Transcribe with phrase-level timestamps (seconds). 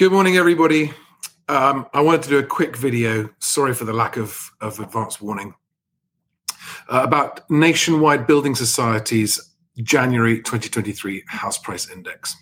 [0.00, 0.94] Good morning, everybody.
[1.46, 3.28] Um, I wanted to do a quick video.
[3.38, 5.54] Sorry for the lack of, of advance warning.
[6.88, 9.38] Uh, about nationwide building societies
[9.82, 12.34] January 2023 house price index.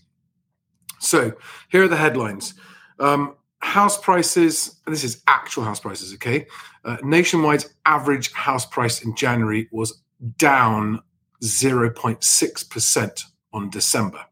[1.01, 1.33] So
[1.69, 2.55] here are the headlines.
[3.01, 6.47] Um, house prices, this is actual house prices, okay?
[6.85, 10.01] Uh, nationwide average house price in January was
[10.37, 11.03] down
[11.43, 13.23] 0.6%
[13.53, 14.25] on December.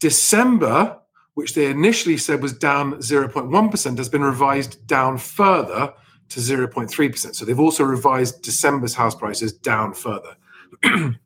[0.00, 0.99] December
[1.34, 5.92] which they initially said was down 0.1%, has been revised down further
[6.28, 7.34] to 0.3%.
[7.34, 10.36] So they've also revised December's house prices down further.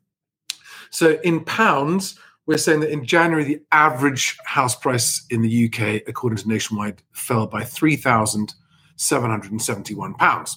[0.89, 6.03] so in pounds, we're saying that in January, the average house price in the UK,
[6.07, 10.55] according to Nationwide, fell by £3,771.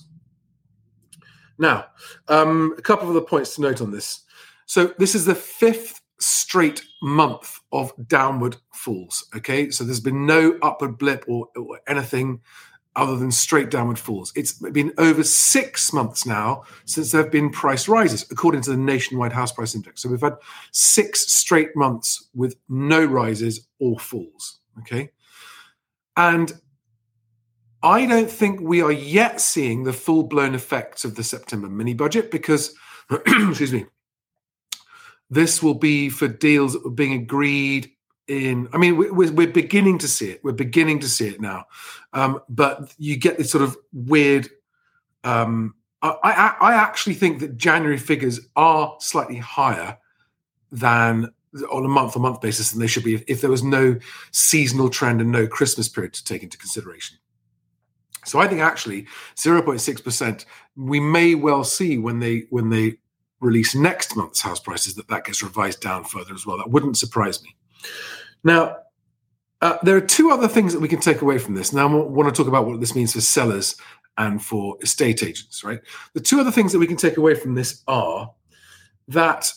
[1.59, 1.87] Now,
[2.29, 4.23] um, a couple of other points to note on this.
[4.67, 9.29] So this is the fifth straight month of downward falls.
[9.37, 12.41] Okay, so there's been no upward blip or, or, anything
[12.97, 14.33] other than straight downward falls.
[14.35, 18.77] It's been over six months now since there have been price rises, according to the
[18.77, 20.03] nationwide house price index.
[20.03, 20.37] So we've had
[20.73, 24.59] six straight months with no rises or falls.
[24.81, 25.11] Okay,
[26.17, 26.53] and
[27.83, 31.95] I don't think we are yet seeing the full blown effects of the September mini
[31.95, 32.75] budget because,
[33.11, 33.87] excuse me,
[35.31, 37.91] this will be for deals being agreed
[38.27, 38.69] in.
[38.73, 40.43] I mean, we're, we're beginning to see it.
[40.43, 41.67] We're beginning to see it now.
[42.13, 44.49] Um, but you get this sort of weird.
[45.25, 49.99] Um, I, I, I actually think that January figures are slightly higher
[50.71, 51.33] than
[51.73, 53.99] on a month on month basis than they should be if, if, there was no
[54.33, 57.19] seasonal trend and no Christmas period to take into consideration.
[58.25, 59.07] So I think actually
[59.37, 60.45] 0.6%
[60.77, 62.99] we may well see when they when they
[63.41, 66.59] release next month's house prices that that gets revised down further as well.
[66.59, 67.55] That wouldn't surprise me.
[68.45, 68.79] Now,
[69.61, 71.73] uh, there are two other things that we can take away from this.
[71.73, 73.77] Now, I want to talk about what this means for sellers
[74.17, 75.81] and for estate agents, right?
[76.15, 78.33] The two other things that we can take away from this are
[79.09, 79.53] that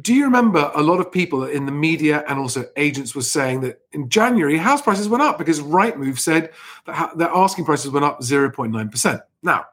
[0.00, 3.60] do you remember a lot of people in the media and also agents were saying
[3.60, 6.50] that in January house prices went up because Rightmove said
[6.86, 9.22] that their asking prices went up 0.9%.
[9.42, 9.66] Now,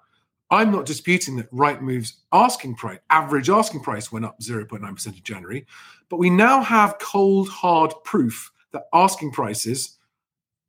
[0.51, 5.65] I'm not disputing that Rightmove's asking price, average asking price, went up 0.9% in January,
[6.09, 9.97] but we now have cold, hard proof that asking prices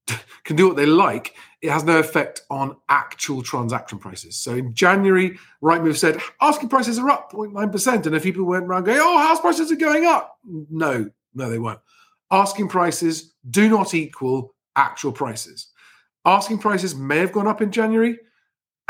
[0.45, 1.35] can do what they like.
[1.63, 4.37] It has no effect on actual transaction prices.
[4.37, 8.07] So in January, Rightmove said asking prices are up 0.9%.
[8.07, 10.39] And if people went around going, oh, house prices are going up.
[10.45, 11.81] No, no, they weren't.
[12.31, 15.69] Asking prices do not equal actual prices.
[16.25, 18.19] Asking prices may have gone up in January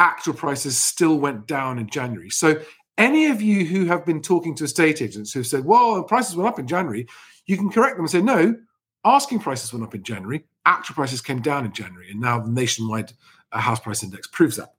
[0.00, 2.30] actual prices still went down in January.
[2.30, 2.60] So
[2.98, 6.48] any of you who have been talking to estate agents who said, well, prices went
[6.48, 7.06] up in January,
[7.46, 8.56] you can correct them and say, no,
[9.04, 12.10] asking prices went up in January, actual prices came down in January.
[12.10, 13.12] And now the nationwide
[13.52, 14.74] uh, house price index proves that.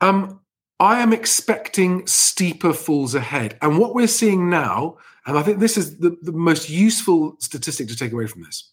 [0.00, 0.40] Um,
[0.80, 3.56] I am expecting steeper falls ahead.
[3.62, 7.88] And what we're seeing now, and I think this is the, the most useful statistic
[7.88, 8.70] to take away from this,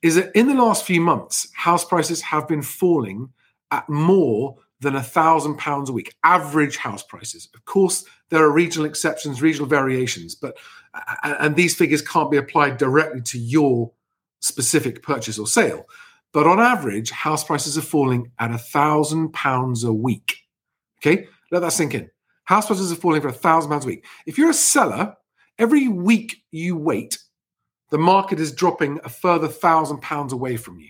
[0.00, 3.28] is that in the last few months, house prices have been falling
[3.72, 7.48] at more than a thousand pounds a week, average house prices.
[7.54, 10.56] Of course, there are regional exceptions, regional variations, but
[11.22, 13.90] and these figures can't be applied directly to your
[14.40, 15.86] specific purchase or sale.
[16.32, 20.36] But on average, house prices are falling at a thousand pounds a week.
[21.00, 22.10] Okay, let that sink in.
[22.44, 24.04] House prices are falling for a thousand pounds a week.
[24.26, 25.16] If you're a seller,
[25.58, 27.18] every week you wait,
[27.90, 30.88] the market is dropping a further thousand pounds away from you.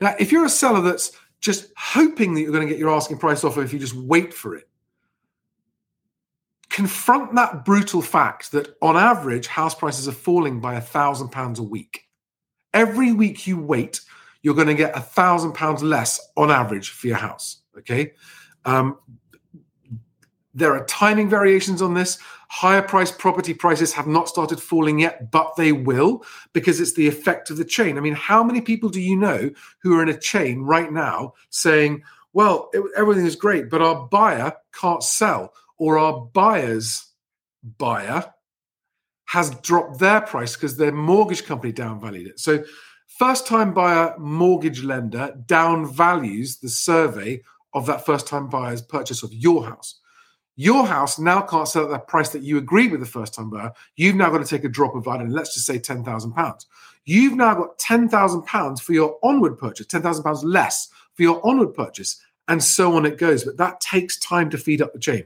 [0.00, 3.18] Now, if you're a seller that's just hoping that you're going to get your asking
[3.18, 4.68] price offer if you just wait for it.
[6.68, 11.58] Confront that brutal fact that on average, house prices are falling by a thousand pounds
[11.58, 12.04] a week.
[12.74, 14.00] Every week you wait,
[14.42, 17.62] you're going to get a thousand pounds less on average for your house.
[17.78, 18.12] Okay.
[18.64, 18.98] Um,
[20.54, 22.18] there are timing variations on this.
[22.50, 27.06] Higher priced property prices have not started falling yet, but they will because it's the
[27.06, 27.98] effect of the chain.
[27.98, 29.50] I mean, how many people do you know
[29.82, 32.02] who are in a chain right now saying,
[32.32, 37.06] well, it, everything is great, but our buyer can't sell, or our buyer's
[37.78, 38.32] buyer
[39.26, 42.40] has dropped their price because their mortgage company downvalued it.
[42.40, 42.64] So,
[43.06, 47.42] first time buyer mortgage lender downvalues the survey
[47.74, 50.00] of that first time buyer's purchase of your house.
[50.60, 53.48] Your house now can't sell at the price that you agreed with the first time
[53.48, 53.72] buyer.
[53.94, 56.66] You've now got to take a drop of, I don't know, let's just say £10,000.
[57.04, 62.60] You've now got £10,000 for your onward purchase, £10,000 less for your onward purchase, and
[62.60, 63.44] so on it goes.
[63.44, 65.22] But that takes time to feed up the chain.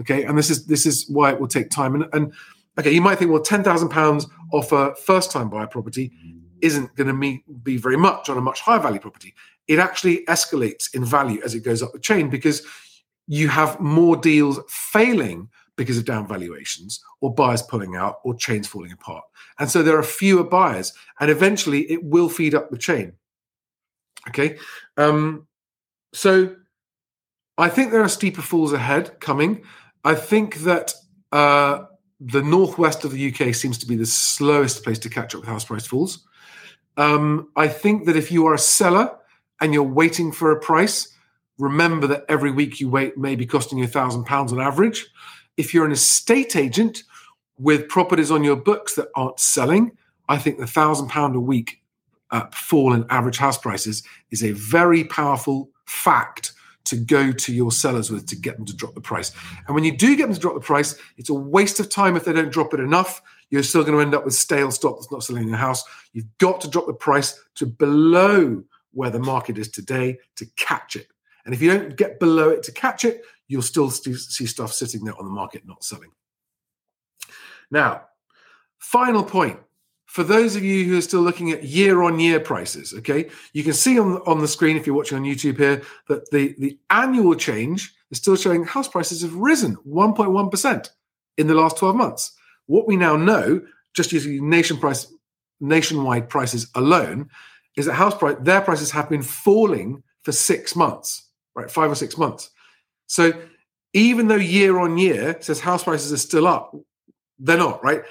[0.00, 0.24] Okay.
[0.24, 1.94] And this is this is why it will take time.
[1.94, 2.32] And, and
[2.78, 6.10] okay, you might think, well, £10,000 off a first time buyer property
[6.62, 9.34] isn't going to be very much on a much higher value property.
[9.68, 12.62] It actually escalates in value as it goes up the chain because
[13.32, 18.66] you have more deals failing because of down valuations or buyers pulling out or chains
[18.66, 19.22] falling apart.
[19.60, 23.12] And so there are fewer buyers, and eventually it will feed up the chain.
[24.26, 24.58] Okay.
[24.96, 25.46] Um,
[26.12, 26.56] so
[27.56, 29.62] I think there are steeper falls ahead coming.
[30.02, 30.92] I think that
[31.30, 31.84] uh,
[32.18, 35.48] the northwest of the UK seems to be the slowest place to catch up with
[35.48, 36.26] house price falls.
[36.96, 39.16] Um, I think that if you are a seller
[39.60, 41.16] and you're waiting for a price,
[41.60, 45.06] remember that every week you wait may be costing you a thousand pounds on average.
[45.56, 47.02] If you're an estate agent
[47.58, 49.92] with properties on your books that aren't selling,
[50.28, 51.82] I think the thousand pound a week
[52.30, 56.52] uh, fall in average house prices is a very powerful fact
[56.84, 59.32] to go to your sellers with to get them to drop the price.
[59.66, 62.16] And when you do get them to drop the price, it's a waste of time
[62.16, 63.20] if they don't drop it enough.
[63.50, 65.84] You're still going to end up with stale stock that's not selling in your house.
[66.12, 68.62] You've got to drop the price to below
[68.92, 71.08] where the market is today to catch it.
[71.44, 75.04] And if you don't get below it to catch it, you'll still see stuff sitting
[75.04, 76.10] there on the market not selling.
[77.70, 78.02] Now,
[78.78, 79.58] final point
[80.10, 83.96] for those of you who are still looking at year-on-year prices, okay, you can see
[83.96, 87.94] on on the screen if you're watching on YouTube here that the the annual change
[88.10, 90.90] is still showing house prices have risen 1.1 percent
[91.38, 92.32] in the last 12 months.
[92.66, 93.62] What we now know,
[93.94, 95.06] just using nation price
[95.60, 97.30] nationwide prices alone,
[97.76, 101.29] is that house price their prices have been falling for six months,
[101.60, 102.50] right, five or six months.
[103.06, 103.32] So
[103.92, 106.74] even though year on year says house prices are still up,
[107.38, 108.02] they're not, right?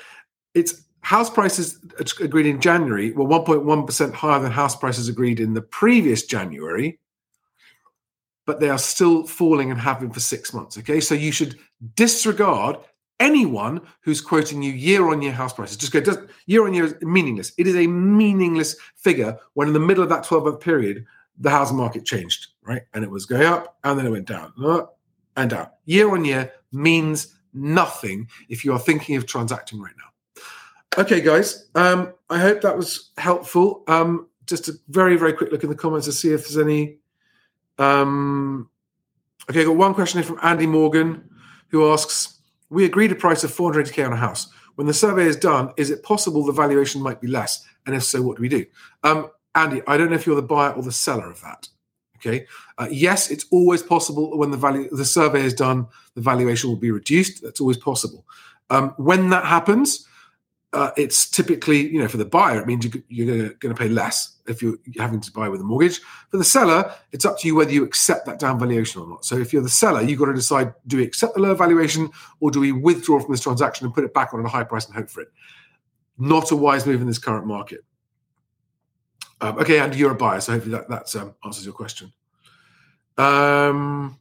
[0.54, 1.80] It's house prices
[2.20, 7.00] agreed in January were 1.1% higher than house prices agreed in the previous January,
[8.46, 10.78] but they are still falling and have been for six months.
[10.78, 11.58] Okay, so you should
[11.96, 12.78] disregard
[13.20, 15.78] anyone who's quoting you year on year house prices.
[15.78, 17.52] Just go, year on year is meaningless.
[17.58, 21.06] It is a meaningless figure when in the middle of that 12 month period,
[21.38, 22.84] the housing market changed, right?
[22.94, 24.54] And it was going up and then it went down
[25.36, 25.70] and down.
[25.86, 31.02] Year on year means nothing if you are thinking of transacting right now.
[31.02, 31.68] Okay, guys.
[31.74, 33.84] Um, I hope that was helpful.
[33.88, 36.98] Um, just a very, very quick look in the comments to see if there's any.
[37.80, 38.70] Um,
[39.50, 41.28] okay, I got one question here from Andy Morgan,
[41.70, 42.40] who asks:
[42.70, 44.48] We agreed a price of 480k on a house.
[44.76, 47.66] When the survey is done, is it possible the valuation might be less?
[47.86, 48.66] And if so, what do we do?
[49.04, 51.68] Um, Andy, I don't know if you're the buyer or the seller of that.
[52.20, 52.46] Okay.
[52.78, 56.78] Uh, yes, it's always possible when the value the survey is done, the valuation will
[56.78, 57.42] be reduced.
[57.42, 58.26] That's always possible.
[58.70, 60.06] Um, when that happens,
[60.74, 63.90] uh, it's typically, you know, for the buyer, it means you, are going to pay
[63.90, 66.00] less if you're having to buy with a mortgage.
[66.30, 69.26] For the seller, it's up to you whether you accept that down valuation or not.
[69.26, 72.10] So if you're the seller, you've got to decide: do we accept the lower valuation,
[72.40, 74.64] or do we withdraw from this transaction and put it back on at a high
[74.64, 75.30] price and hope for it?
[76.20, 77.84] Not a wise move in this current market.
[79.42, 82.12] Um, okay, and you're a buyer, so hopefully that that um, answers your question.
[83.18, 84.18] Um,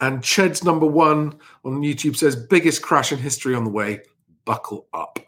[0.00, 4.02] and Ched's number one on YouTube says biggest crash in history on the way.
[4.44, 5.18] Buckle up.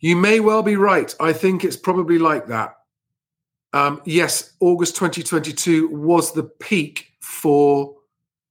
[0.00, 1.14] You may well be right.
[1.20, 2.76] I think it's probably like that.
[3.72, 7.94] Um, yes, August 2022 was the peak for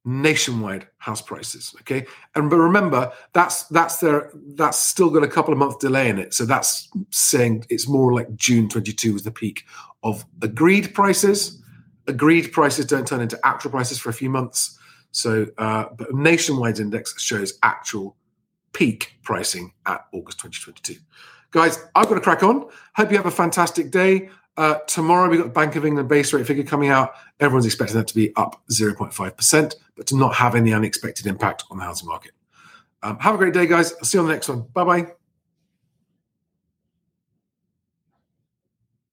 [0.06, 1.74] nationwide house prices.
[1.82, 2.06] Okay,
[2.36, 6.20] and but remember that's that's there that's still got a couple of months delay in
[6.20, 6.34] it.
[6.34, 9.66] So that's saying it's more like June 22 was the peak
[10.04, 11.62] of agreed prices.
[12.08, 14.78] Agreed prices don't turn into actual prices for a few months.
[15.12, 18.16] So, uh, but nationwide index shows actual
[18.74, 21.00] peak pricing at August 2022.
[21.52, 22.68] Guys, I've got to crack on.
[22.96, 24.30] Hope you have a fantastic day.
[24.60, 27.14] Uh, tomorrow, we've got the Bank of England base rate figure coming out.
[27.40, 31.78] Everyone's expecting that to be up 0.5%, but to not have any unexpected impact on
[31.78, 32.32] the housing market.
[33.02, 33.94] Um, have a great day, guys.
[33.94, 34.64] I'll see you on the next one.
[34.74, 35.19] Bye bye.